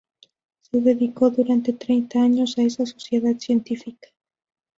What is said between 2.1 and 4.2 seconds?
años, a esa sociedad científica.